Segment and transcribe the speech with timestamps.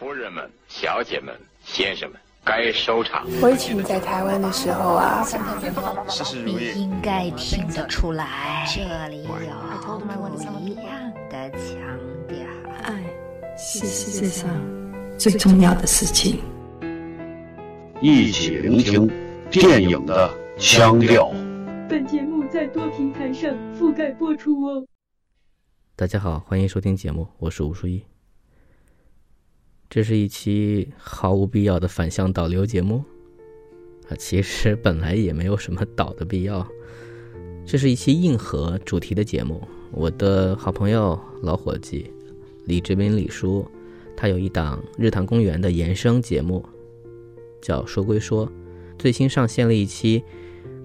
[0.00, 3.26] 夫人们、小姐们、先生们，该收场。
[3.42, 5.22] 我以前在台湾的时候啊，
[6.08, 6.72] 事事如意。
[6.80, 11.78] 应该听得出来，这里有不一样的腔
[12.26, 12.38] 调。
[12.82, 13.04] 爱
[13.58, 14.48] 是世界上
[15.18, 16.40] 最重要的事情。
[18.00, 19.06] 一起聆听
[19.50, 21.30] 电影的腔调。
[21.90, 24.82] 本节目在多平台上覆盖播出哦。
[25.94, 28.02] 大家好，欢迎收听节目，我是吴书一。
[29.90, 33.02] 这是一期毫无必要的反向导流节目
[34.08, 36.64] 啊，其实本来也没有什么导的必要。
[37.66, 39.60] 这是一期硬核主题的节目。
[39.90, 42.08] 我的好朋友老伙计
[42.66, 43.66] 李志斌李叔，
[44.16, 46.64] 他有一档日坛公园的延伸节目，
[47.60, 48.46] 叫《说归说》，
[48.96, 50.22] 最新上线了一期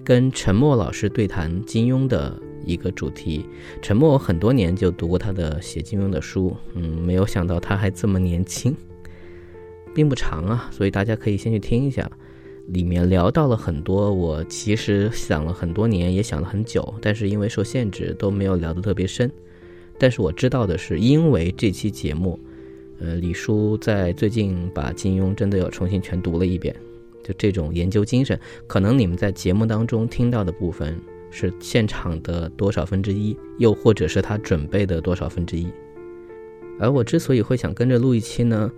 [0.04, 3.46] 跟陈默老师对谈金庸的一个主题。
[3.80, 8.76] 陈默很多年就读过他的写金庸的书，嗯，没有想到他还这么年轻。
[9.96, 12.06] 并不长啊，所以大家可以先去听一下，
[12.66, 19.32] 里面聊到了很多我其实想了很多年，也想了很久，但是因为受限制都没有聊得特别深。
[19.98, 22.38] 但是我知道的是，因为这期节目，
[23.00, 26.76] 呃，李叔在最近把金庸真的又重新全读了一遍，
[27.24, 30.94] 就这种研究精神，可能你们在节目当中听到的部分
[31.30, 35.66] 是现场的多少分之一，又或者是他准备的多少分之一。
[36.78, 38.70] 而我之所以会想跟着录一期呢？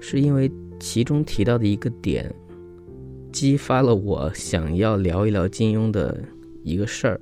[0.00, 2.32] 是因为其中提到的一个点，
[3.30, 6.18] 激发了我想要聊一聊金庸的
[6.64, 7.20] 一个事儿。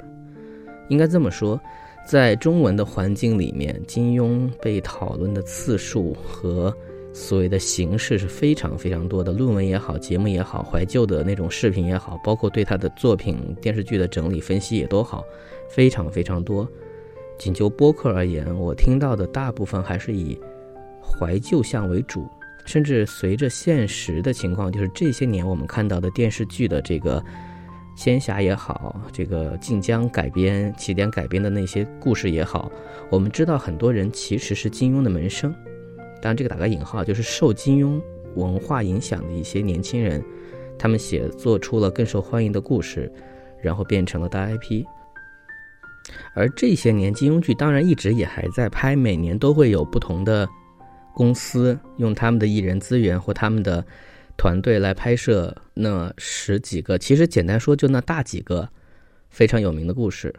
[0.89, 1.61] 应该这么说，
[2.07, 6.75] 在中文的环境里面，金庸被讨论的次数和
[7.13, 15.25] 所谓的形式是非常非常多的，论文也好，节目也好，怀旧的那种视频也好，包括对他的作品、电视剧的整理分析也都好，
[15.69, 16.67] 非常非常多。
[17.39, 20.39] 仅就播客而言，我听到的大部分还是以
[21.03, 22.27] 怀旧向为主。
[22.69, 27.25] 甚至随着现实的情况，就是这些年我们看到的电视剧的这个
[27.97, 32.71] 仙侠也好，这个晋江改编、起点改编的那些故事也好，
[33.11, 35.51] 我们知道很多人其实是金庸的门生，
[36.21, 37.99] 当然这个打个引号，就是受金庸
[38.35, 40.23] 文化影响的一些年轻人，
[40.79, 43.11] 他们写作出了更受欢迎的故事，
[43.63, 44.85] 然后变成了大 IP。
[46.35, 50.47] 而这些年金庸剧当然一直也还在拍，每年都会有不同的。
[51.19, 53.85] 公司用他们的艺人资源或他们的
[54.37, 58.69] 团队来拍摄那十几个，其实简单说就那大几个
[59.29, 60.33] 非常有名的故事。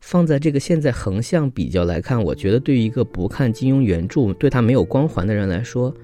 [0.00, 5.94] 放在这个现在横向比较来看，我觉得对于一个不看金庸原著、对他没有光环的人来说，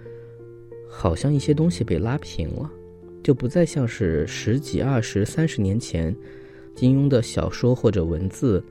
[0.87, 2.71] 好像一些东西被拉平了，
[3.23, 6.15] 就不再像是十几、二十、三十年前
[6.75, 8.63] 金庸的小说或者文字，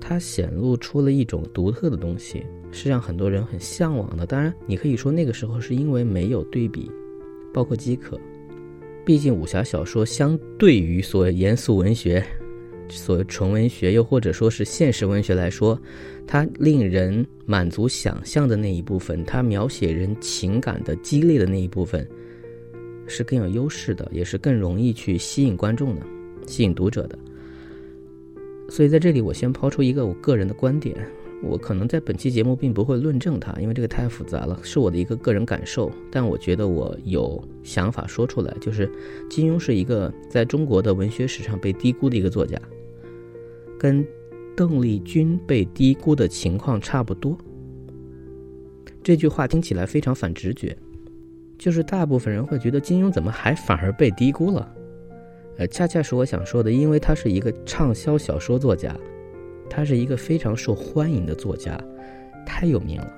[0.00, 2.46] 它显露出了一种独特的东西。
[2.72, 4.26] 是让很多人很向往的。
[4.26, 6.90] 当然，你可以说那个时候是因为没有对比，
[7.52, 8.18] 包括饥渴。
[9.04, 12.24] 毕竟武侠小说相对于所谓严肃文学、
[12.88, 15.80] 所谓纯文学，又或者说是现实文学来说，
[16.26, 22.06] 它令人满足想象的那一部分，它描写人情感的激烈的那一部分，
[23.06, 26.02] 是更有优势的，也是更容易去吸引观众的、
[26.46, 27.18] 吸引读者的。
[28.68, 30.94] 所以在这里，我先抛出一个我个人的观点。
[31.42, 35.90] 我可能在本期节目并不会论证它，因为这个太复杂了，是我的一个个人感受。
[36.10, 38.90] 但我觉得我有想法说出来，就是
[39.30, 42.60] 金庸是一个在中国的文学史上被低估的一个作家，
[43.78, 44.06] 跟
[44.54, 47.36] 邓丽君被低估的情况差不多。
[49.02, 50.76] 这句话听起来非常反直觉，
[51.56, 54.70] 就是大部分人会觉得金庸怎么还反而被低估了？
[55.56, 58.94] 呃，恰恰是我想说的，因为他是一个畅销小说作家。
[59.70, 61.80] 他是一个非常受欢迎的作家，
[62.44, 63.10] 太有名了，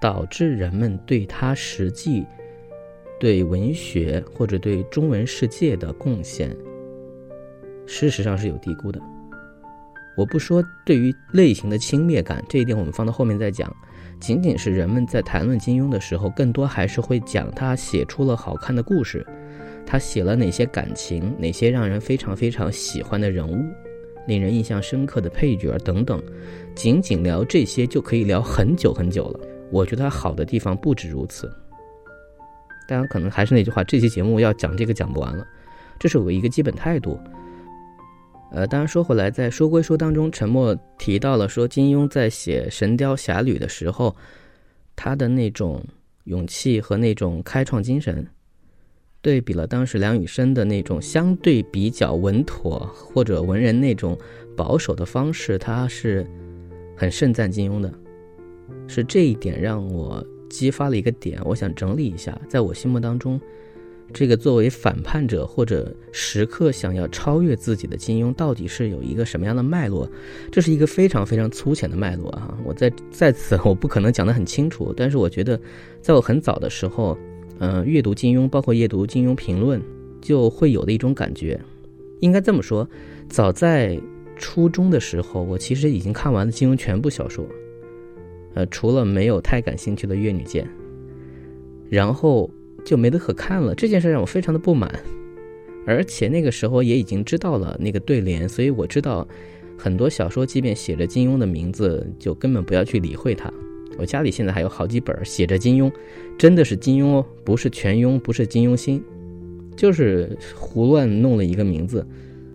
[0.00, 2.26] 导致人们对他实际
[3.20, 6.56] 对文学或者对中文世界的贡献，
[7.86, 9.00] 事实上是有低估的。
[10.16, 13.70] 我不说对于类型的轻蔑感，这一点我们放到后面再讲。
[14.20, 19.26] 仅仅是人们在谈论金庸的时候，更多还是会讲他写出了好看的故事，
[19.84, 23.64] 他写了哪些感情，哪些让人非常非常喜欢的人物。
[24.26, 26.22] 令人印象深刻的配角等等，
[26.74, 29.40] 仅仅聊这些就可以聊很久很久了。
[29.70, 31.52] 我觉得它好的地方不止如此。
[32.86, 35.46] 当然，可能还是那句话，这期节目要讲这个讲不完了，
[35.98, 37.18] 这是我一个基本态度。
[38.52, 44.14] 呃，当然说回来，在说归说当中，陈默提到了说金庸在写《神雕侠侣》的时候，
[44.94, 45.84] 他的那种
[46.24, 48.24] 勇气和那种开创精神。
[49.24, 54.16] 对比了当时梁羽生的那种相对比较稳妥或者文人那种
[54.54, 56.26] 保守的方式，他是
[56.94, 57.90] 很盛赞金庸的，
[58.86, 63.40] 是这一点让我激发了一个点，我想整理一下，在我心目当中。
[64.12, 70.06] 这个作为反叛者或者时刻想要超越自己的金庸，到底是有一个什么样的脉络？
[70.52, 72.54] 这是一个非常非常粗浅的脉络啊！
[72.66, 75.58] 我在在此 我不可能讲得很清楚，但是我觉得，
[76.02, 77.16] 在我很早的时候，
[77.58, 79.80] 嗯，阅读金庸，包括阅读金庸评论，
[80.20, 81.60] 就会有的一种感觉。
[82.20, 82.88] 应该这么说，
[83.28, 84.00] 早在
[84.36, 87.46] 初中的时候，我其实已经看完了金庸全部小说，
[88.54, 90.64] 呃，除了没有太感兴趣的《越女剑》，
[91.88, 92.50] 然后。
[92.84, 94.94] 就没得可看了，这件事让我非常的不满，
[95.86, 99.26] 而且那个时候也已经知道了那个对联，所以我知道
[99.78, 103.50] 很多小说即便写着金庸的名字，就根本不要去理会它。
[103.98, 105.92] 我家里现在还有好几本写着金庸，
[106.38, 109.02] 真的是金庸哦，不是全庸，不是金庸心，
[109.76, 112.06] 就是胡乱弄了一个名字。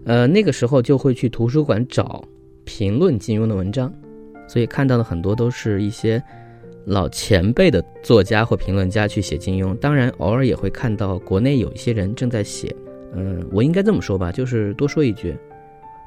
[0.06, 2.24] 呃，那个时候就会去图书馆找
[2.64, 3.94] 评论金庸的文章，
[4.48, 6.22] 所以看到的很多都是一些。
[6.86, 12.76] 老前辈的作家或评论家去写金庸，当然偶尔也会看到国内有一些人正在写。
[13.14, 15.38] 嗯，我应该这么说吧，就是多说一句，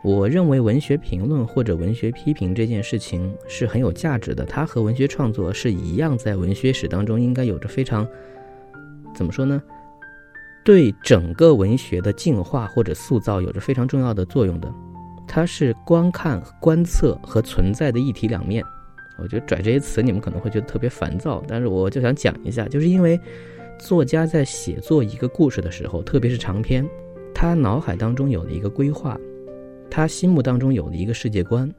[0.04, 8.06] 我认为文学评论或者文学批评这件事情是很有价值的，它和文学创作是一样，在文学史当中应该有着非常
[9.14, 9.62] 怎么说呢？
[10.64, 14.72] 对整个文学的进化或者塑造有着非常重要的作用的。
[15.26, 18.62] 它是观看、观测和存在的一体两面。
[19.18, 23.18] 我觉得拽这些词，你们可能会觉得特别烦躁，但是我就想讲一下，就是因为
[23.78, 26.84] 作家在写作一个故事的时候，特别是长篇，
[27.32, 29.16] 他脑海当中有了一个规划，
[29.94, 31.70] 他心目当中有了一个世界观，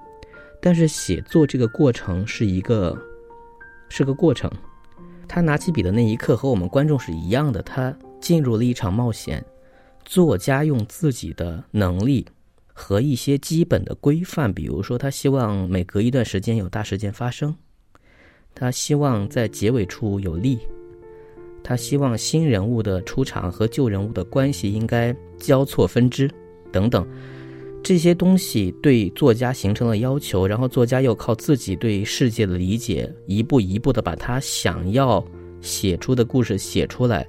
[0.61, 2.95] 但是写作这个过程是一个
[3.89, 4.51] 是个过程，
[5.27, 9.43] 他拿起笔的那一刻和我们观众是一样的，他进入了一场冒险，
[10.05, 12.23] 作家用自己的能力。
[12.75, 17.55] 和一些基本的规范，比如说，他希望每隔一段时间有大事件发生，
[18.55, 20.57] 他希望在结尾处有力，
[21.63, 26.27] 他希望新人物的出场和旧人物的关系应该交错分支，
[26.71, 27.07] 等等，
[27.83, 35.23] 这些东西对作家形成了要求，然后作家又靠自己对世界的理解，一步一步的把他想要
[35.59, 37.27] 写出的故事写出来。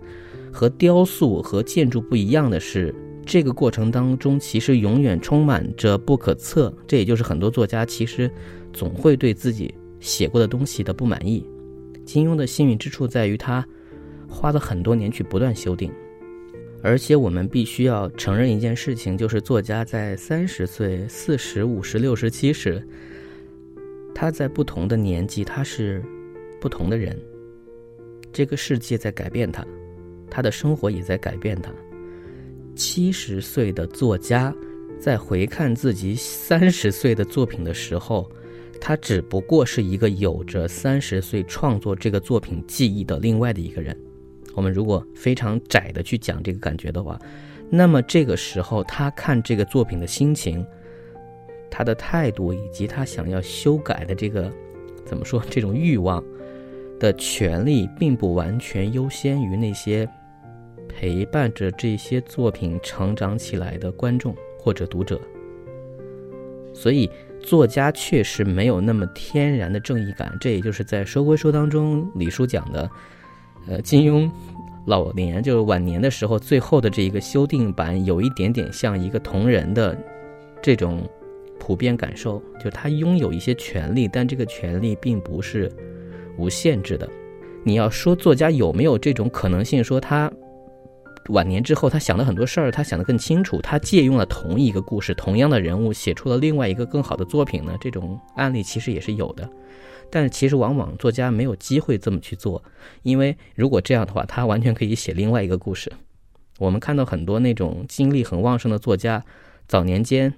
[0.52, 2.94] 和雕塑和建筑不一样的是。
[3.26, 6.70] 这个过程当中，其实永远充满着不可测。
[6.86, 8.30] 这也就是很多作家其实
[8.70, 11.42] 总会对自己写过的东西的不满意。
[12.04, 13.66] 金庸的幸运之处在于他
[14.28, 15.90] 花了很多年去不断修订，
[16.84, 22.86] 而且我们必须要承认一件事情，就是作家在三十岁、四十五、十六、十七时，
[24.14, 26.04] 他在不同的年纪，他是
[26.60, 27.18] 不同的人。
[28.30, 29.66] 这个世界在改变他，
[30.30, 31.72] 他的生活也在改变他。
[32.76, 34.54] 七十岁的作家，
[35.00, 38.30] 在回看自己三十岁的作品的时候，
[38.78, 43.98] 他只不过是一个有着三十岁创作这个作品记忆的另外的一个人。
[44.54, 47.18] 我们如果非常窄的去讲这个感觉的话，
[47.70, 50.64] 那么这个时候他看这个作品的心情、
[51.70, 54.50] 他的态度以及他想要修改的这个
[55.04, 56.22] 怎么说这种欲望
[56.98, 60.08] 的权利，并不完全优先于那些。
[60.96, 65.20] 陪伴着这些作品成长起来的观众或者读者，
[66.72, 67.10] 所以
[67.40, 70.36] 作家确实没有那么天然的正义感。
[70.40, 72.88] 这也就是在《说归说》当中李叔讲的，
[73.66, 74.30] 呃，金庸
[74.86, 79.96] 老年就是晚年的时候，最后的这一个修订版有一点点像一个同人的
[80.62, 81.02] 这种
[81.58, 85.70] 普遍感受，就他拥有一些权利，但这个权利并不是
[86.36, 87.08] 无限制的。
[87.62, 90.30] 你要说作家有没有这种可能性，说他？
[91.30, 93.58] 晚年之后，他想了很多事儿，他想得更清楚。
[93.62, 97.74] 他借用了同一个故事，同样的人物，写出了另外一个更好的作品呢？
[97.80, 99.48] 这种案例其实也是有的，
[100.10, 102.62] 但是其实往往作家没有机会这么去做，
[103.02, 105.92] 因为如果这样的话，他完全可以写另外一个故事。
[106.58, 109.24] 我们看到很多那种精力很旺盛的作家，
[109.66, 110.32] 早年间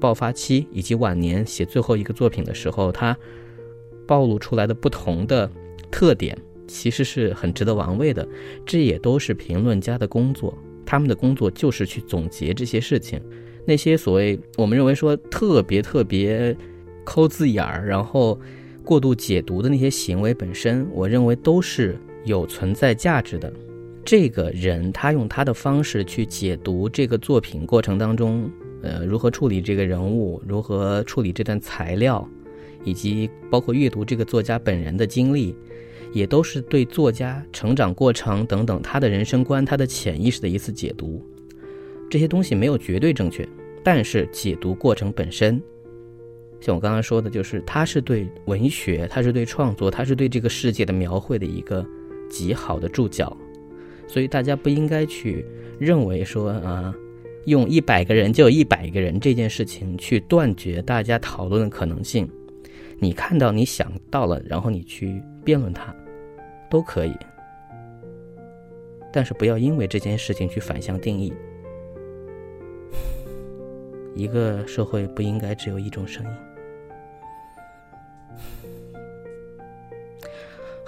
[0.00, 3.16] 爆发期以及晚年写最后一个作品的时候，他
[4.06, 5.50] 暴露出来的不同的
[5.90, 6.36] 特点。
[6.68, 8.26] 其实是很值得玩味的，
[8.64, 10.56] 这也都是评论家的工作。
[10.86, 13.20] 他们的工作就是去总结这些事情。
[13.66, 16.56] 那些所谓我们认为说特别特别
[17.04, 18.40] 抠字眼儿，然后
[18.84, 23.52] 过度解读的那些行为本身，我认为都是有存在价值的。
[24.04, 28.50] 这个人他用他的方式去解读这个作品过程当中，
[28.82, 32.28] 呃，如何处理这个人物，如何处理这段材料，
[32.84, 35.54] 以及包括阅读这个作家本人的经历。
[36.14, 41.26] 也都是对作家成长过程等等他的人生观、他的潜意识的一次解读。
[42.10, 43.48] 这些东西没有绝对正确，
[43.82, 45.58] 但是解读过程本身
[46.62, 51.84] 像我刚刚说的，就是它是对文学，它是对创作，它是对这个世界的描绘的一个
[52.30, 53.36] 极好的注脚。
[54.06, 55.44] 所以大家不应该去
[55.78, 56.94] 认为说啊，
[57.46, 62.30] 用一百个人就有一百个人这件事情去断绝大家讨论的可能性。
[63.00, 65.92] 你看到你想到了，然后你去辩论它，
[66.70, 67.12] 都可以。
[69.12, 71.32] 但是不要因为这件事情去反向定义。
[74.14, 76.30] 一个社会不应该只有一种声音。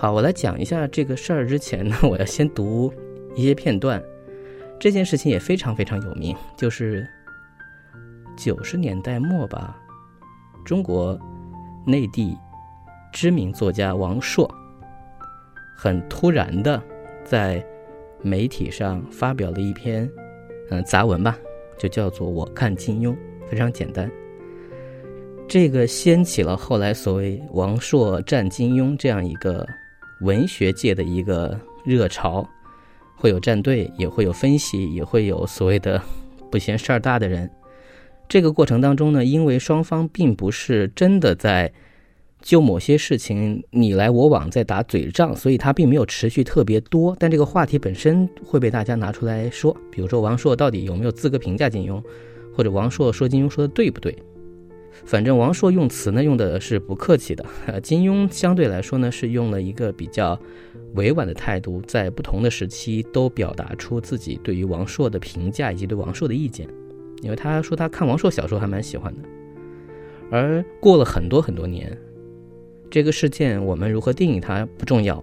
[0.04, 2.92] 好，我来讲一下这个事儿之前呢，我要先读
[3.34, 4.04] 一些片段。
[4.78, 7.08] 这件事情也非常非常有名，就是
[8.36, 9.74] 九十年代末吧，
[10.62, 11.18] 中国
[11.86, 12.36] 内地
[13.14, 14.46] 知名作家王朔，
[15.74, 16.82] 很突然的
[17.24, 17.64] 在
[18.20, 20.06] 媒体上发表了一篇
[20.68, 21.34] 嗯杂文吧，
[21.78, 23.12] 就叫做《我看金庸》，
[23.46, 24.10] 非常简单。
[25.48, 29.66] 这个掀起了后来所谓“王朔战金庸”这样一个。
[30.20, 32.48] 文学界的一个热潮，
[33.16, 36.00] 会有站队，也会有分析，也会有所谓的
[36.50, 37.50] 不嫌事儿大的人。
[38.28, 41.72] 这个过程当中呢，因为双方并不是真的在
[42.40, 47.14] 就某些事情你来我往在打嘴仗，所以它并没有持续特别多。
[47.18, 52.02] 但这个话题本身会被大家拿出来说，比如说王朔到底有没有资格评价金庸，
[52.54, 54.16] 或者王朔说金庸说的对不对？
[55.04, 57.44] 反正王朔用词呢用的是不客气的，
[57.82, 60.38] 金庸相对来说呢是用了一个比较
[60.94, 66.68] 委婉的态度，在不同的时期都表达出自己对于王朔的评价以及对王朔的意见，
[67.22, 69.28] 因为他说他看王朔小说还蛮喜欢的。
[70.30, 71.96] 而过了很多很多年，
[72.90, 75.22] 这个事件我们如何定义它不重要，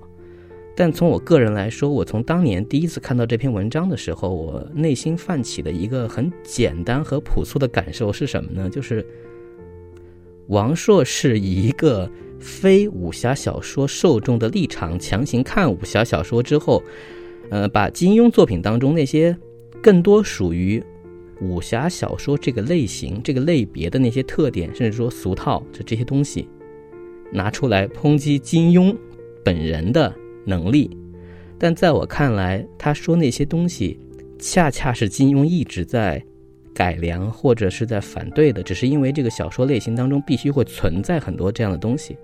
[0.76, 8.70] 但从我个人来说，我从当年第一次看到这篇文章的时候，我内心泛起的一个很简单和朴素的感受是什么呢？
[8.70, 9.04] 就是。
[10.52, 16.84] 王朔是以一个非武侠小说受众的立场强行看武侠小说之后，
[17.50, 19.36] 呃，把金庸作品当中那些
[19.82, 20.84] 更多属于
[21.40, 26.50] 武侠小说这个类型、这个类别的那些特点，甚至说俗套就这些东西，
[27.32, 28.94] 拿出来抨击金庸
[29.46, 30.92] 本人的能力。
[31.58, 33.98] 但在我看来，他说那些东西，
[34.38, 36.22] 恰恰是金庸一直在。
[36.74, 42.18] 改良或者是在反对的，只是因为这个小说类型当中必须会存在很多这样的东西，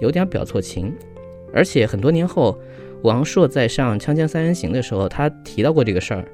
[0.00, 0.94] 有点表错情。
[1.52, 2.58] 而且很多年后，
[3.02, 6.24] 王朔在上《锵锵三人行》的时候，他提到过这个事儿。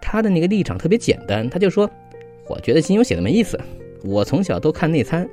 [0.00, 1.90] 他的那个立场特别简单，他就说
[2.48, 3.58] ：“我觉得金庸写的没意思。
[4.04, 5.28] 我从小都看内参，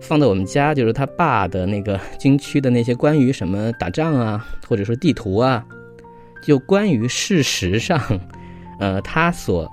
[0.00, 5.64] 放在我们家就是他爸的那个军区的那些关于什么打仗啊，或者说地图啊，
[6.42, 8.00] 就关于事实上，
[8.78, 9.70] 呃，他所。”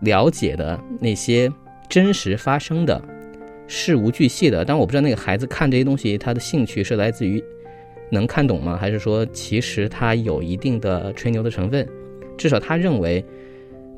[0.00, 1.50] 了解的那些
[1.88, 3.02] 真实发生的
[3.66, 7.42] 事无巨细的，但我不知道那个孩子看这些东西，他的兴趣是来自于
[8.10, 8.76] 能看懂吗？
[8.76, 11.86] 还是说其实他有一定的吹牛的成分？
[12.36, 13.24] 至少他认为，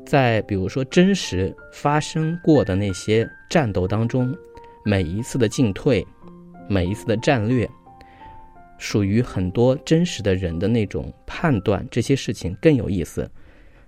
[0.05, 4.35] 在比如说真实发生过的那些战斗当中，
[4.83, 6.05] 每一次的进退，
[6.67, 7.67] 每一次的战略，
[8.77, 13.29] 属于很多真实的人的那种判断，这些事情更有意思。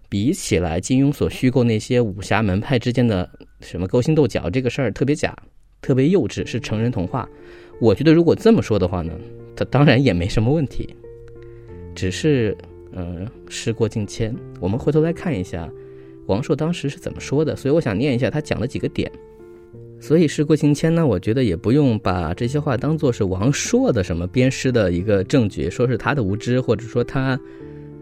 [0.07, 5.35] 比起来，金庸所虚构那些武侠门派之间的什么勾心斗角这个事儿特别假，
[5.81, 7.27] 特别幼稚，是成人童话。
[7.81, 9.13] 我觉得如果这么说的话呢，
[9.55, 10.95] 他当然也没什么问题，
[11.93, 12.55] 只是，
[12.93, 15.69] 呃，时过境迁，我们回头来看一下
[16.27, 17.55] 王朔当时是怎么说的。
[17.55, 19.12] 所以我想念一下他讲了几个点。
[20.00, 27.39] 所以时过境迁呢，我觉得也不用把这些话当做是王朔的什么鞭尸的一个证据，说是他的无知，或者说他。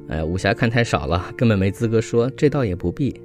[0.09, 3.19] 哎，武侠看太少了，根本没资格说，这倒也不必。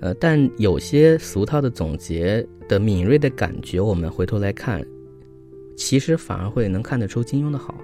[0.00, 4.84] 呃，但有些俗套的总结的敏锐的感觉，我们回头来看，
[5.76, 7.74] 其实反而会能看得出金庸的好。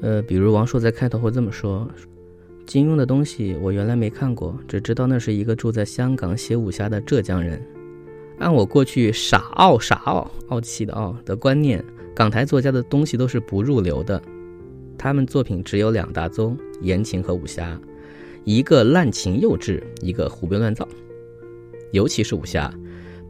[0.00, 1.86] 呃，比如王朔在开头会这么说
[2.66, 7.60] ：“金庸的东西我原来没看过，只知道那是一个住在香港写武侠的浙江人。
[8.38, 14.22] 按我过去傻傲傻傲傲气的傲的观念，港台作家的东西都是不入流的。”
[14.96, 17.78] 他们作品只有两大宗：言情和武侠，
[18.44, 20.86] 一个滥情幼稚，一个胡编乱造。
[21.92, 22.72] 尤其是武侠，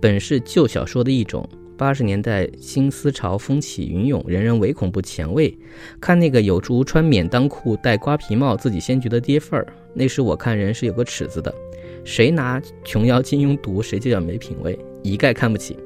[0.01, 1.49] 本是旧小说的一种。
[1.77, 5.53] 八十年代新思潮风起云涌，人人唯恐不前卫。
[6.01, 9.67] 看那个有竹穿免裆裤、戴瓜皮帽，自己先觉得跌份儿。
[9.93, 11.53] 那时我看人是有个尺子的，
[12.05, 15.77] 谁拿琼瑶、金庸读，谁就叫没品位，一概看不起。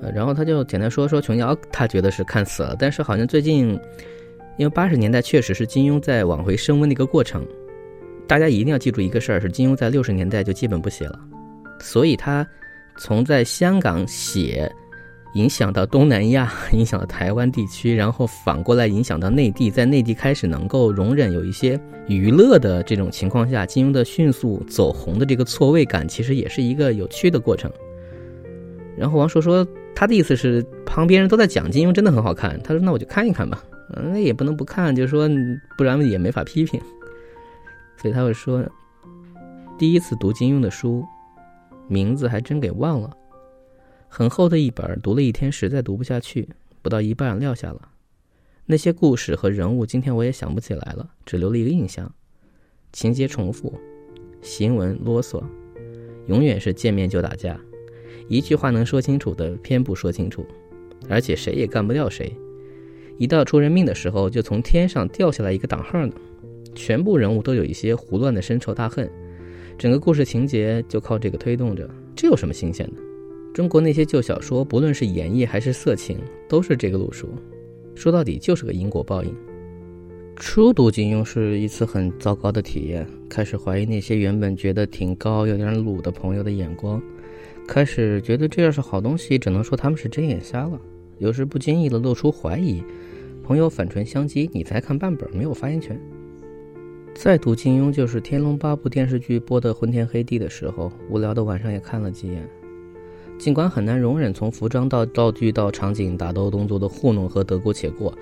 [0.00, 3.78] 呃，然后他就简单说说琼瑶，他觉得是看死了，但是好像最近。
[4.56, 7.46] 因为八十年代确实是金庸在往回升温的一个过程，
[8.26, 11.18] 大家一定要记住一个事儿：是金庸在六十年代就基本不写了，
[11.78, 12.46] 所以他
[12.98, 14.70] 从在香港写，
[15.34, 27.70] 影响到东南亚， 影响到台湾地区，然后反过来影响到内地，在内地开始能够容忍有一些娱乐的这种情况下，金庸的迅速走红的这个错位感，其实也是一个有趣的过程。
[28.96, 33.62] 然后王朔说，他的意思是旁边人都在讲金庸真的很好看，他说那我就看一看吧，
[33.94, 35.28] 嗯，那也不能不看，就是说
[35.76, 36.80] 不然也没法批评，
[37.96, 38.64] 所以他会说，
[39.78, 41.04] 第一次读金庸的书，
[41.88, 43.16] 名字还真给忘了，
[44.08, 46.48] 很厚的一本，读了一天实在读不下去，
[46.82, 47.88] 不到一半撂下了，
[48.64, 52.12] 那些故事和人物今天我也想不起来了，只留了一个印象，
[52.92, 53.78] 情节重复，
[54.42, 55.42] 行文啰嗦，
[56.26, 57.56] 永远是见面就打架。
[58.28, 60.44] 一句话能说清楚的，偏不说清楚，
[61.08, 62.36] 而且谁也干不掉谁。
[63.18, 66.12] 一到出人命的时候，就从天上掉下来一个挡号的。
[66.74, 69.10] 全部人物都有一些胡乱的深仇大恨，
[69.78, 71.88] 整个故事情节就靠这个推动着。
[72.14, 72.92] 这有什么新鲜的？
[73.54, 77.30] 中国那些旧小说，不论是演绎还是色情，都是这个路数。
[77.94, 79.34] 说到底就是个因果报应。
[80.36, 87.02] 初读金庸是一次很糟糕的体验，开始怀疑那些原本觉得挺高、有点鲁的朋友的眼光。
[87.66, 90.78] 开始觉得这要是好东西，只能说他们是睁眼瞎了。
[91.18, 92.82] 有时不经意的露出怀疑，
[93.42, 96.00] 朋友反唇相讥：“你才看半本，没有发言权。”
[97.14, 102.46] 再读金庸，就是《天龙八部》电视剧播得昏天黑地的时候，无聊的晚上也看了几眼。
[103.38, 108.12] 尽管很难容忍从服装到道具到场景、打斗动作的糊弄和得过且过，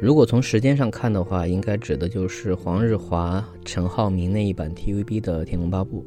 [0.00, 6.00] 如果从时间上看的话，应该指的就是黄日华、陈浩民那一版 TVB 的《天龙八部》。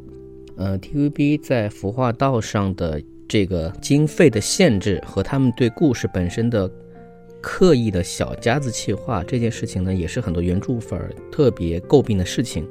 [0.57, 6.69] 呃，TVB 在服化道上的这个经费的限制和他们对故事本身的
[7.41, 10.99] 刻意的小家子气化这件事情呢，也是很多原著粉
[11.31, 12.67] 特别诟病的事情。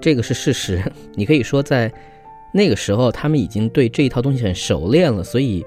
[0.00, 0.82] 这个是事实。
[1.14, 1.92] 你可以说，在
[2.52, 5.64] 那个时候，他们已经对这一套东西很熟练了，所以，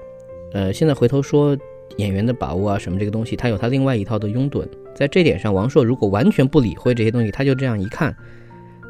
[0.52, 1.56] 呃，现在回头说
[1.96, 4.66] 演员的把握啊什么这个东西，他有他另外一套的拥趸。
[4.94, 8.14] 在这点上，王朔如果完全不理会这些东西，他就这样一看，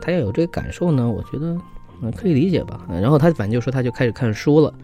[0.01, 1.57] 他要有这个感受呢，我觉得。
[2.03, 2.85] 嗯，可以理解吧？
[2.91, 4.75] 然后他反正就说，他就开始看书了。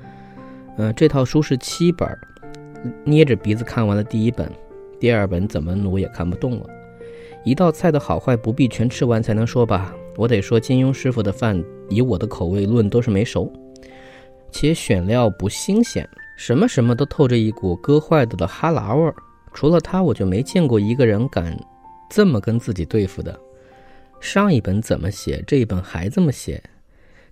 [0.76, 2.09] 嗯，这套书是七本，
[3.04, 4.50] 捏着鼻子看完了第一本，
[4.98, 6.66] 第二本怎么努也看不动了。
[7.44, 9.94] 一道菜的好坏不必全吃完才能说吧？
[10.16, 13.50] 我得说，金庸师傅的饭，以我的口味论，都是没熟，
[14.50, 16.06] 且选料不新鲜，
[16.37, 19.14] 什么什么都透着一股割坏的的哈喇味儿。
[19.54, 21.59] 除了他，我就没见过一个人敢
[22.11, 23.38] 这么跟自己对付的。
[24.20, 26.62] 上一本怎么写，这一本还这么写。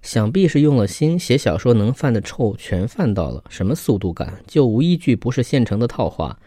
[0.02, 3.42] 想必是用了心，写小说能犯的臭全犯到了。
[3.48, 6.38] 什么速度感，就无一句不是现成的套话，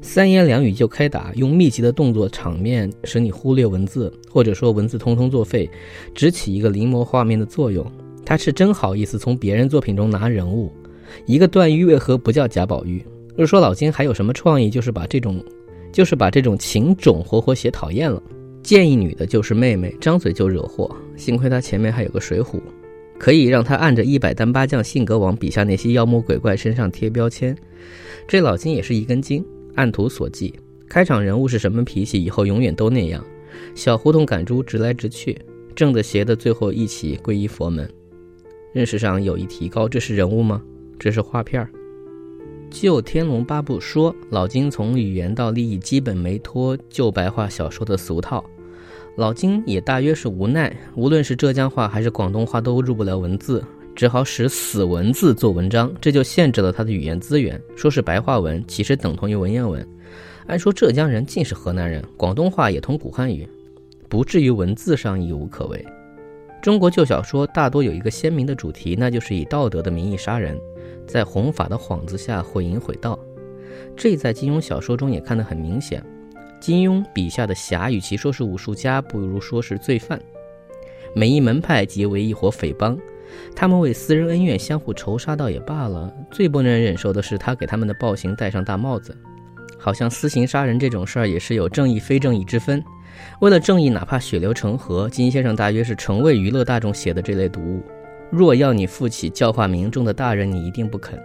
[0.00, 5.68] 三言两语就开打，用密集的动作场面使你忽略文字，或者说文字通通作废，
[6.14, 7.84] 只起一个临摹画面的作用。
[8.24, 10.72] 他是真好意思从别人作品中拿人物，
[11.26, 13.04] 一个段誉为何不叫贾宝玉？
[13.36, 15.42] 若说老金还有什么创意，就是把这种，
[15.92, 18.22] 就是把这种情种活活写讨厌了。
[18.62, 20.94] 见一女的就是妹妹，张嘴就惹祸。
[21.16, 22.60] 幸亏他前面还有个水浒。
[23.20, 27.54] 可以让他按着一百单八将性格往笔下那些妖魔鬼怪身上贴标签，
[28.26, 30.50] 这老金也是一根筋，按图索骥。
[30.88, 33.22] 开场人物是什么脾气，以后永远都那样。
[33.74, 35.38] 小胡同赶猪，直来直去，
[35.74, 37.86] 正的邪的，最后一起皈依佛门。
[38.72, 40.62] 认识上有意提高，这是人物吗？
[40.98, 41.68] 这是画片儿。
[42.70, 48.42] 就《天龙八部》说，老金从语言到利益基本没脱旧白话小说的俗套。
[49.16, 53.62] 老金也大约是无奈，无论是浙江话还是广东话都入不了文字，
[53.94, 57.60] 只好使死文字做文章，这就限制了他的语言资源。
[57.76, 59.86] 说是白话文，其实等同于文言文。
[60.46, 63.46] 按说浙江人尽是河南人，广东话也通古汉语，
[64.08, 65.84] 不至于文字上亦无可为。
[66.62, 70.58] 中国旧小说大多有一个鲜明的主题，那就是以道德的名义杀人，
[71.06, 73.18] 在弘法的幌子下毁淫毁道。
[73.96, 76.04] 这在金庸小说中也看得很明显。
[76.60, 80.20] 金庸笔下的侠，与其说是武术家，不如说是罪犯。
[81.14, 82.96] 每一门派结为一伙匪帮，
[83.56, 86.12] 他们为私人恩怨相互仇杀，倒也罢了。
[86.30, 89.16] 最不能忍受的是他给他们的暴行戴上大帽子，
[89.78, 92.84] 好像私刑杀人这种事儿也是有正义非正义之分。
[93.40, 95.08] 为了正义，哪怕血流成河。
[95.08, 97.82] 金先生大约是纯为娱乐大众写的这类读物。
[98.30, 101.20] 若要你负起教化民众的大任，你一定不肯。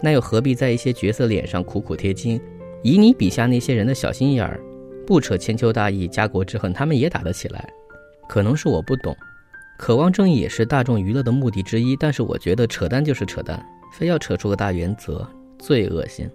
[0.00, 2.40] 那又何必在一些角色脸上苦苦贴金？
[2.82, 4.58] 以你笔下那些人的小心眼儿。
[5.10, 7.68] 不扯千秋大义、家国之恨，他们也打得起来。
[8.28, 9.16] 可能是我不懂，
[9.76, 11.96] 渴望正义也是大众娱乐的目的之一。
[11.96, 13.60] 但是我觉得扯淡就是扯淡，
[13.92, 16.30] 非要扯出个大原则，最恶心。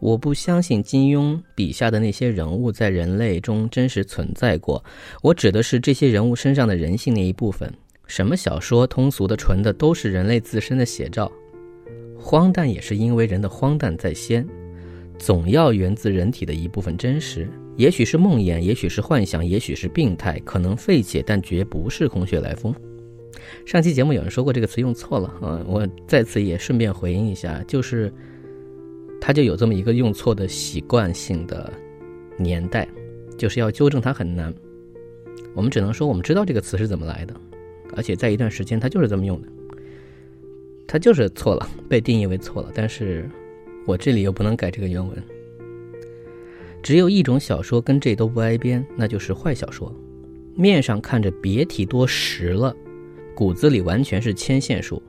[0.00, 4.84] 我不相信金庸笔下的那些人物在人类中真实存在过。
[5.22, 7.72] 我指的是这些人物身上的人性那一部分。
[8.08, 11.30] 什么小说通俗的、纯的，都是人类自身的写照。
[12.18, 14.44] 荒诞也是因为人的荒诞在先，
[15.20, 17.48] 总要源自人体的一部分真实。
[17.76, 22.74] 也许是梦魇，也许是幻想，也许是病态，可能费解，但绝不是空穴来风。
[23.64, 28.12] 上期节目有人说过这个词用错了啊，我在此也顺便回应一下，就是
[29.20, 31.72] 他就有这么一个用错的习惯性的
[32.36, 32.86] 年代，
[33.38, 34.52] 就是要纠正它很难。
[35.54, 37.34] 我们只能说我们知道这个词是怎么来的，
[37.96, 39.48] 而且在一段时间它就是这么用的，
[40.86, 42.70] 它就是错了，被定义为错了。
[42.74, 43.28] 但是
[43.86, 45.22] 我这里又不能改这个原文。
[46.82, 49.94] 只有一种小说跟这都不挨边，那就是坏小说。
[50.54, 52.74] 面上看着别提多实了，
[53.34, 55.02] 骨子里完全是牵线术，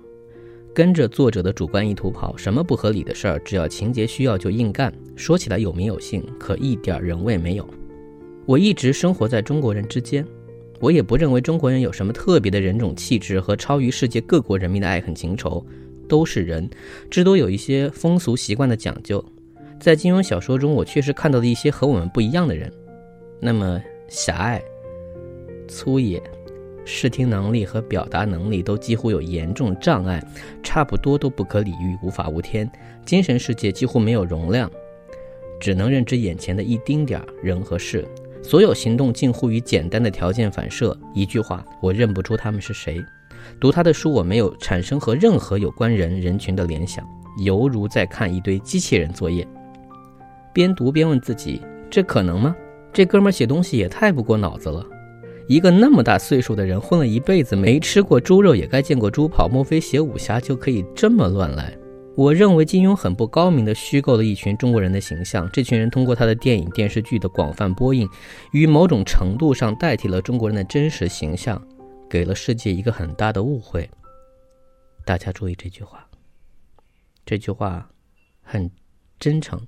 [0.73, 2.35] 跟着作者的主观意图跑。
[2.37, 4.93] 什么不合理的事儿，只要情节需要就硬干。
[5.15, 7.67] 说起来有名有姓，可一点人味没有。
[8.45, 10.25] 我一直生活在中国人之间，
[10.79, 15.65] 我也不认为中国人有什么特别的人种气质和超于世界各国人民的爱恨情仇，
[16.07, 16.69] 都是人，
[17.09, 19.23] 至多有一些风俗习惯的讲究。
[19.81, 22.71] 在金庸小说中，我确实看到了一些和我们不一样的人，
[23.39, 24.61] 那么狭隘、
[25.67, 26.21] 粗野、
[26.85, 30.23] 视听能力和表达能力都几乎有严重障碍，
[30.61, 32.71] 差不多都不可理喻、无法无天，
[33.07, 34.69] 精神世界几乎没有容量，
[35.59, 38.07] 只能认知眼前的一丁点儿人和事，
[38.43, 40.95] 所有行动近乎于简单的条件反射。
[41.15, 43.03] 一句话，我认不出他们是谁。
[43.59, 47.03] 读他的书，我没有产生和任何有关人人群的联想，
[47.43, 49.43] 犹如在看一堆机器人作业。
[50.53, 52.55] 边读边问自己：这可能吗？
[52.93, 54.85] 这哥们写东西也太不过脑子了。
[55.47, 59.47] 一个那么大岁数的人，混了一辈子，没吃过猪肉也该见过猪跑。
[59.47, 61.77] 莫非写武侠就可以这么乱来？
[62.15, 65.49] 我认为金庸很不高明的虚构了一群中国人的形象。
[65.51, 68.07] 这群人通过他的电影、电视剧的广泛播映，
[68.51, 71.61] 于某种程度上代替了中国人的真实形象，
[72.09, 73.89] 给了世界一个很大的误会。
[75.05, 76.05] 大家注意这句话，
[77.25, 77.89] 这句话
[78.41, 78.69] 很
[79.17, 79.59] 真诚。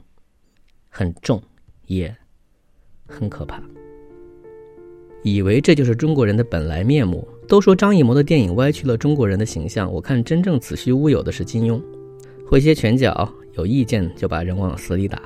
[0.95, 1.41] 很重，
[1.87, 2.15] 也
[3.07, 3.59] 很可怕。
[5.23, 7.27] 以为这就是中国人的本来面目。
[7.47, 11.81] 都说张艺谋的电影歪曲了中国人的形象，我看真正子虚乌有的是金庸。
[12.47, 15.19] 会些拳脚，有意见就把人往死里打，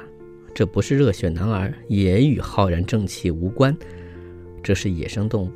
[0.54, 3.76] 这不是热血男儿，也与浩然正气无关。
[4.64, 5.52] 这是野生动物。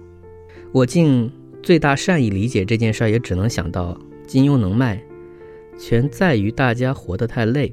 [0.73, 1.31] 我尽
[1.63, 3.97] 最大善意理解这件事儿，也只能想到
[4.27, 5.01] 金庸能卖，
[5.79, 7.71] 全在于大家活得太累。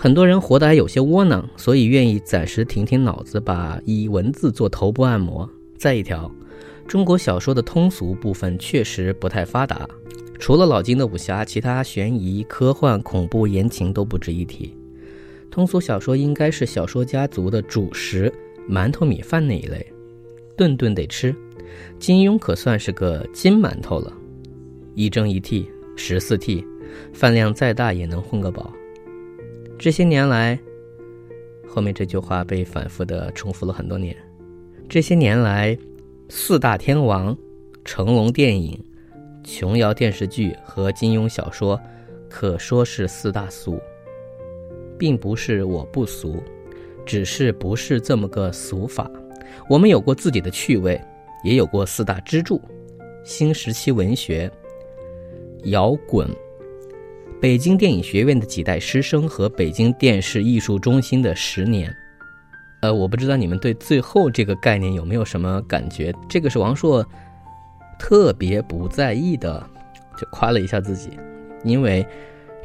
[0.00, 5.50] 很多人活得还有些窝囊，所以愿意暂时停停脑子，把以文字做头部按摩。
[5.76, 6.30] 再一条，
[6.86, 9.88] 中国小说的通俗部分确实不太发达，
[10.38, 14.72] 除了老金的武侠，其他悬疑、科幻、恐怖、言情都不值一提。
[15.50, 18.32] 通俗小说应该是小说家族的主食，
[18.70, 19.84] 馒头、米饭那一类，
[20.56, 21.34] 顿顿得吃。
[21.98, 24.12] 金庸可算是个金馒头了，
[24.94, 26.64] 一蒸一屉，十四屉，
[27.12, 28.72] 饭量再大也能混个饱。
[29.78, 30.58] 这些年来，
[31.68, 34.14] 后面这句话被反复的重复了很多年。
[34.88, 35.78] 这些年来，
[36.28, 37.36] 四大天王、
[37.84, 38.76] 成龙电影、
[39.44, 41.80] 琼瑶电视剧和金庸小说，
[42.28, 43.78] 可说是四大俗。
[44.98, 46.42] 并不是我不俗，
[47.06, 49.08] 只是不是这么个俗法。
[49.70, 51.00] 我们有过自己的趣味，
[51.44, 52.60] 也有过四大支柱：
[53.22, 54.50] 新时期文学、
[55.66, 56.28] 摇滚。
[57.40, 61.94] 北京电影学院的几代师生和北京电视艺术中心的十年，
[62.80, 66.12] 呃，我不知道你们对最后这个概念有没有什么感觉？
[66.28, 67.06] 这个是王朔
[67.96, 69.64] 特别不在意的，
[70.18, 71.10] 就夸了一下自己，
[71.62, 72.04] 因为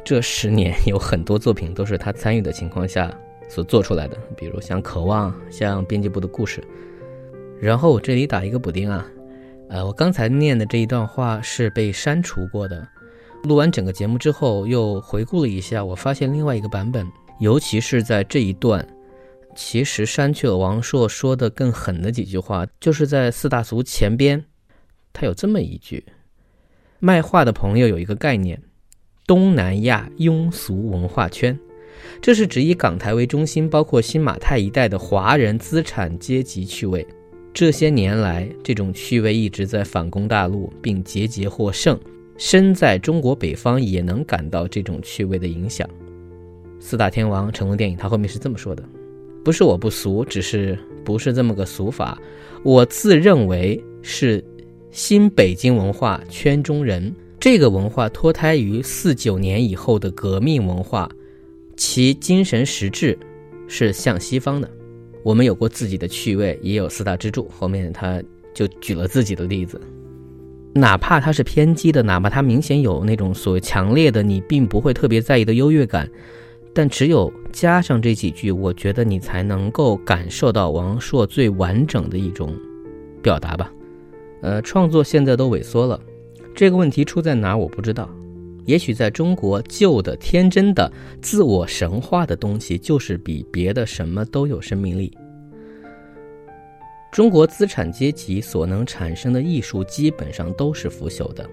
[0.04, 3.08] 这十年有很多作品都是他参与的情况下
[3.48, 6.60] 所做出来的，比如像《渴望》、像《编辑部的故事》。
[7.60, 9.06] 然后我这里打一个补丁啊，
[9.68, 12.88] 呃，我刚才念的这一段话是被删除过的。
[13.44, 17.06] 录完整个节目之后，又回顾了一下，我发现另外一个版本，
[17.40, 18.86] 尤其是在这一段，
[19.54, 22.66] 其实删去了王朔说的更狠的几句话。
[22.80, 24.42] 就是在四大俗前边，
[25.12, 26.02] 他有这么一句：
[27.00, 28.62] 卖画的朋友有一个概念，
[29.26, 31.58] 东南亚庸俗文化圈，
[32.22, 37.06] 这是指以港台为中心，包括新马泰一带的华人资产阶级趣味。
[37.52, 42.00] 这些年来，这种趣味一直在反攻大陆，并节节获胜。
[42.36, 45.88] 身在中国北方也能感到这种趣味的影响。
[46.80, 48.84] 四大天王成龙电影，他后面是这么说的
[49.44, 52.18] ：“不是我不俗，只是不是这么个俗法。
[52.62, 54.44] 我自认为是
[54.90, 57.14] 新北京文化圈中人。
[57.40, 61.10] 这个文化脱胎于四九年以后的革命文化，
[61.76, 63.18] 其精神实质
[63.68, 64.70] 是向西方的。
[65.22, 67.48] 我们有过自己的趣味，也有四大支柱。
[67.48, 68.22] 后面他
[68.54, 69.80] 就举了自己的例子。”
[70.74, 76.10] 哪怕它是偏激的，哪怕它明显有那种所谓强烈的你并不会特别在意的优越感，
[76.72, 82.52] 但只有加上这几句，我觉得你才能够感受到王朔最完整的一种
[83.22, 83.72] 表达吧。
[84.42, 85.98] 呃，创作现在都萎缩了，
[86.54, 88.10] 这个问题出在哪我不知道。
[88.66, 95.12] 也许在中国，旧的、天真的、自我神话的东西，就是比别的什么都有生命力。
[97.14, 101.48] 中国资产阶级所能产生的艺术，基本上都是腐朽的。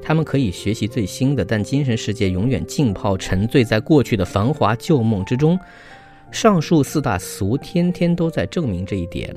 [0.00, 5.58] 他们可以学习最新的，但精神世界永远浸泡、沉醉在过去的繁华旧梦之中。
[6.30, 9.34] 上述四大俗，天天都在证明这一点。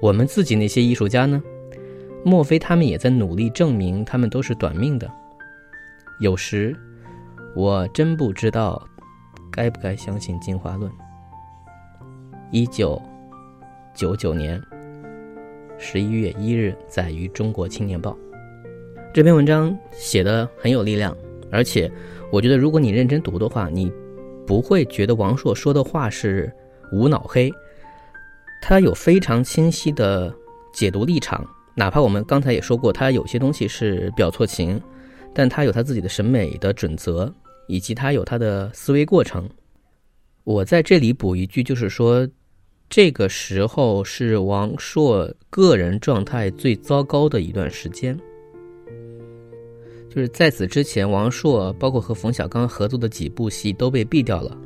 [0.00, 1.42] 我们自己那些艺术家呢？
[2.24, 5.06] 莫非他们也在努力证明他们都是短命的？
[6.20, 6.74] 有时，
[7.54, 8.82] 我真不知道
[9.52, 10.90] 该不该相信进化论。
[12.50, 13.00] 一九
[13.94, 14.58] 九九年
[15.78, 18.12] 十一月一日，载于《中国青年报》。
[19.12, 21.16] 这篇文章写的很有力量，
[21.50, 21.90] 而且
[22.32, 23.92] 我觉得，如果你认真读的话，你
[24.46, 26.52] 不会觉得王朔说的话是
[26.92, 27.52] 无脑黑，
[28.62, 30.34] 他有非常清晰的
[30.72, 31.46] 解读立场。
[31.74, 34.80] 哪怕我们刚才也说过，他有些东西是表错情。
[35.38, 37.30] 但他有他自己的审美的准则，
[37.66, 39.46] 以及他有他的思维过程。
[40.44, 42.26] 我在这里补一句，就是说，
[42.88, 48.18] 这个时候是王朔个人状态最糟糕的一段时间。
[50.08, 54.56] 就是在此之前，王朔包括和冯小刚合作的几部戏都被毙掉了。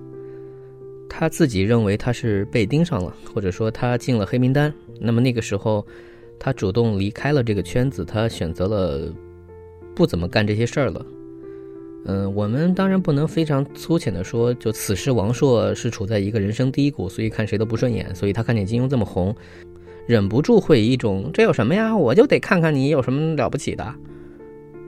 [1.09, 4.72] 他自己认为他是被盯上了，或者说他进了黑名单。
[5.00, 5.85] 那么那个时候，
[6.38, 9.12] 他主动离开了这个圈子，他选择了。
[9.92, 11.04] 不怎么干这些事儿了，
[12.07, 19.35] 嗯，我们当然不能非常粗浅的说，就此时王朔是处在一个人生低谷，所以看谁都不顺眼，所以他看见金庸这么红，
[20.07, 23.95] 忍不住会以一种这有什么呀，我就得看看你有什么了不起的，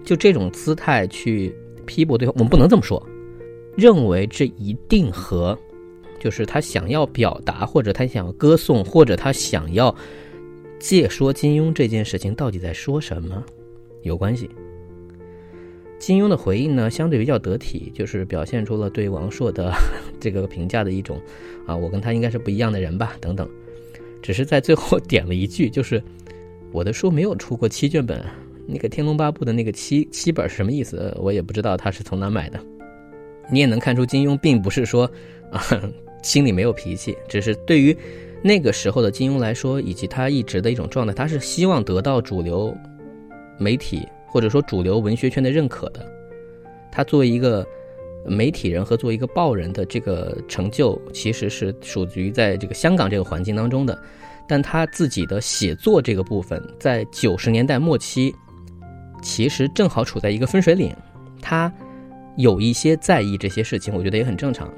[0.03, 3.01] 就这种姿态去批驳对方，我们不能这么说，
[3.77, 5.57] 认为这一定和，
[6.19, 9.95] 就是他想要表达，或者他想要歌颂，或者他想要
[10.81, 13.45] 借说金庸这件事情到底在说什么
[14.03, 14.49] 有关系。
[16.03, 19.73] 金庸的回应呢， 相对比较得体，就是表现出了对王朔的
[20.19, 21.17] 这个评价的一种，
[21.65, 23.49] 啊，我跟他应该是不一样的人吧，等等。
[24.21, 26.03] 只是在最后点了一句，就是
[26.73, 28.21] 我的书没有出过七卷本，
[28.67, 31.17] 那个《天龙八部》的那个七七本是什么意思？
[31.21, 32.59] 我也不知道他是从哪买的。
[33.49, 35.09] 你也能看出金庸并不是说
[35.53, 35.63] 啊
[36.23, 37.97] 心里没有脾气，只是对于
[38.43, 42.77] 那个时候的金庸来说，以及他一直的一种状态，他是希望得到主流
[43.57, 44.05] 媒体。
[44.33, 46.11] 或者说主流文学圈的认可的，
[46.91, 47.67] 他作为一个
[48.25, 54.03] 媒体人和作为一个报人的这个成就，其实是属于在这个香港这个环境当中的。
[54.49, 58.35] 但他自己的写作这个部分，在九十年代末期，
[59.23, 60.95] 其实正好处在一个分水岭，
[61.43, 61.71] 他
[62.37, 64.73] 有一些在意这些事情，我觉得也很正常。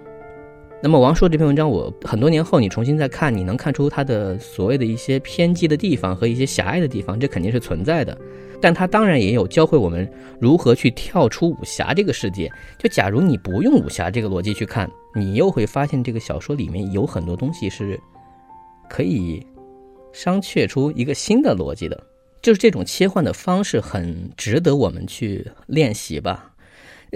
[0.84, 8.14] 那么王朔这篇文章，我很多年后你重新再看，你能看出他的所谓的一些偏激的地方和一些狭隘的地方，这肯定是存在的。
[8.60, 10.06] 但他当然也有教会我们
[10.38, 12.52] 如何去跳出武侠这个世界。
[12.78, 17.98] 就假如你不用武侠这个逻辑去看，你又会发现这个小说里面有很多东西是
[18.86, 19.42] 可以
[20.12, 21.98] 商榷出一个新的逻辑的。
[22.42, 26.52] 就是这种切换的方式很值得我们去练习吧。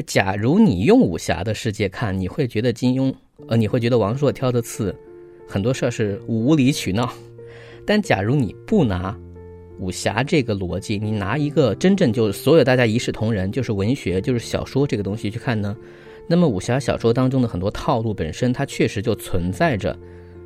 [0.06, 3.12] 假如你用武侠的世界看，你会觉得金庸，
[3.46, 4.94] 呃，你会觉得王朔挑的刺，
[5.46, 7.12] 很多事儿是无理取闹。
[7.86, 9.16] 但假如你不拿。
[9.78, 15.76] 武侠这个逻辑，你拿一个真正就是所有大家一视同仁，就是文学，就是小说这个东西去看呢，
[16.26, 19.96] 那么武侠小说当中的很多套路本身，它确实就存在着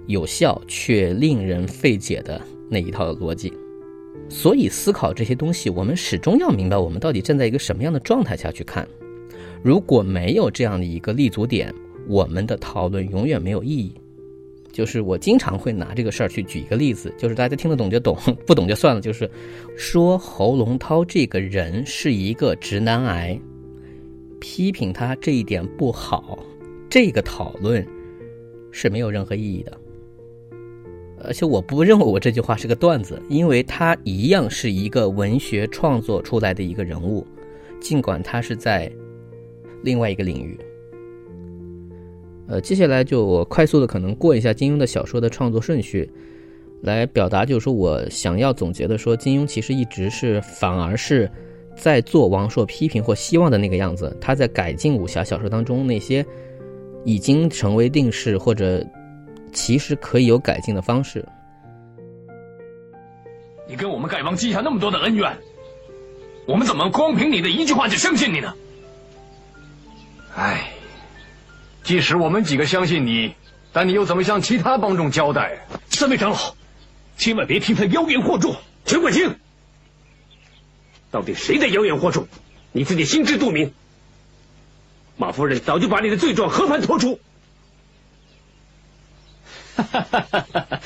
[0.06, 3.50] 有效却令人费解的那一套逻辑。
[4.28, 8.86] 所以思考这些东西，我们始终要明白，我们到底站在一个什么样的状态下去看。
[9.62, 11.74] 如果没有这样的一个立足点，
[12.08, 13.92] 我们的讨论永远没有意义。
[14.72, 19.02] 就是我经常会拿这个事儿去举一个例子，就是大家听得懂就懂， 不懂就算了。
[19.02, 19.30] 就是
[19.76, 23.38] 说侯龙涛这个人是一个直男癌，
[24.40, 26.38] 批评他这一点不好，
[26.88, 27.86] 这个讨论
[28.70, 29.78] 是没有任何意义的。
[31.22, 37.26] 而且我不认为我这句话是个段子，因为他一样是一个文学创作出来的一个人物，
[37.78, 38.90] 尽管他是在
[39.82, 40.58] 另外一个领域。
[42.48, 46.10] 呃，接下来就我快速的可能过一下金庸的小说的创作顺序，
[46.82, 51.30] 来表达就是说我想要总结的说，金庸其实一直是反而是
[51.76, 56.24] 在做王朔批评或希望的那个样子，他在改进武侠小说当中那些
[57.04, 58.84] 已经成为定式或者
[59.52, 61.24] 其实可以有改进的方式。
[63.68, 65.34] 你跟我们丐帮积下那么多的恩怨，
[66.44, 68.52] 我们怎么光凭你的一句话就相信你呢？
[70.34, 70.70] 唉，
[71.84, 73.34] 即使我们几个相信你，
[73.72, 75.66] 但你又怎么向其他帮众交代？
[75.88, 76.54] 三位长老，
[77.16, 78.56] 千万别听他妖言惑众。
[78.84, 79.36] 陈冠清，
[81.10, 82.28] 到底谁在妖言惑众？
[82.72, 83.72] 你自己心知肚明。
[85.16, 87.20] 马夫人早就把你的罪状和盘托出。
[89.76, 90.80] 哈哈哈哈哈！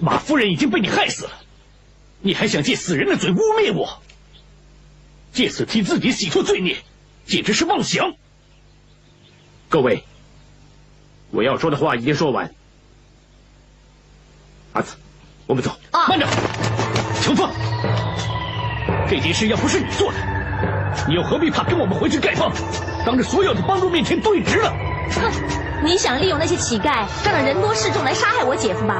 [0.00, 1.32] 马夫人已经被你害死了，
[2.20, 4.02] 你还想借死人的嘴污蔑我？
[5.32, 6.78] 借此替自己洗脱罪孽，
[7.26, 8.16] 简直是妄想！
[9.68, 10.02] 各位，
[11.30, 12.50] 我要说的话已经说完。
[14.72, 14.96] 阿紫，
[15.46, 15.70] 我们走。
[16.08, 16.26] 慢着，
[17.20, 17.50] 程峰！
[19.10, 20.18] 这件事要不是你做的，
[21.06, 22.50] 你又何必怕跟我们回去丐帮，
[23.04, 24.72] 当着所有的帮众面前对质了？
[25.10, 25.84] 哼！
[25.84, 28.96] 你想利用那些乞丐，仗着人多势众来杀害我姐夫吧？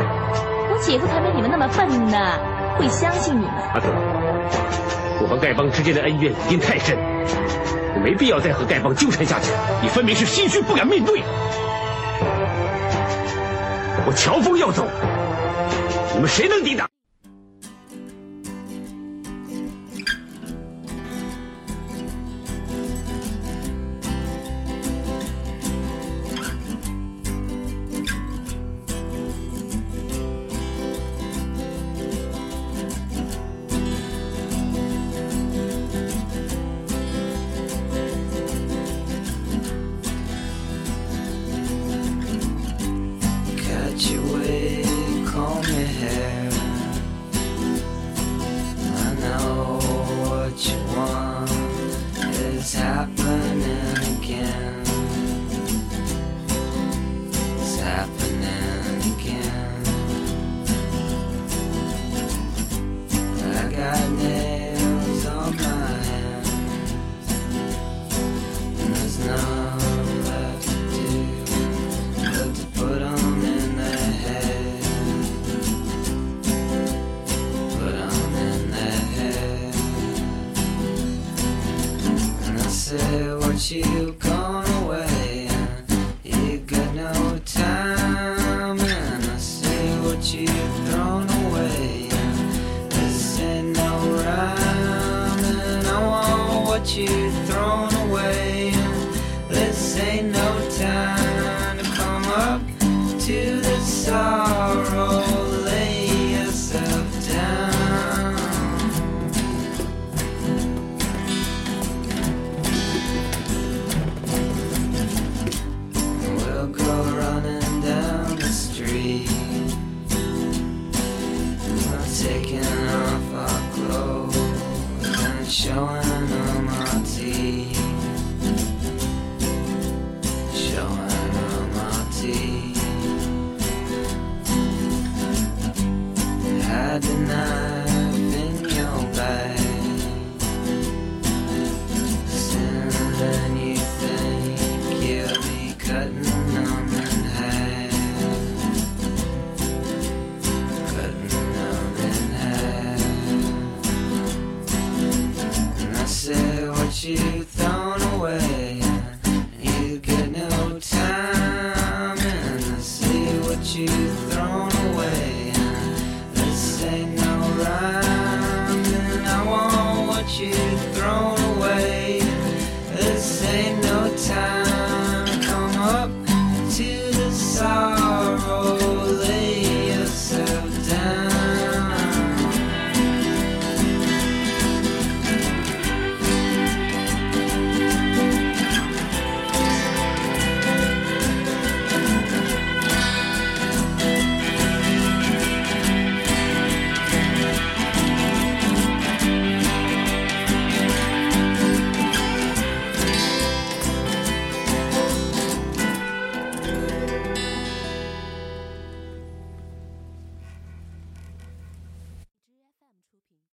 [0.70, 2.38] 我姐夫才没你们那么笨呢，
[2.78, 3.54] 会相信你们。
[3.72, 3.86] 阿紫，
[5.22, 6.98] 我和丐帮之间的恩怨已经太深。
[8.02, 9.50] 没必要再和丐帮纠缠下去。
[9.82, 11.22] 你分明是心虚，不敢面对。
[14.06, 14.86] 我乔峰要走，
[16.14, 16.88] 你们谁能抵挡